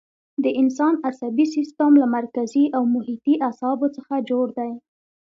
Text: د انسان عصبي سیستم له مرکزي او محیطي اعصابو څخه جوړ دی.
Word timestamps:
د 0.43 0.45
انسان 0.61 0.93
عصبي 1.07 1.45
سیستم 1.55 1.91
له 2.01 2.07
مرکزي 2.17 2.65
او 2.75 2.83
محیطي 2.95 3.33
اعصابو 3.45 3.87
څخه 3.97 4.15
جوړ 4.29 4.45
دی. 4.57 4.71